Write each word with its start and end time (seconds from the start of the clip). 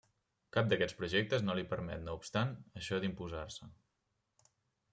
Cap 0.55 0.69
d'aquests 0.71 0.95
projectes 1.01 1.45
no 1.49 1.57
li 1.59 1.65
permet 1.75 2.01
no 2.07 2.15
obstant 2.21 2.55
això 2.81 2.99
d'imposar-se. 3.05 3.69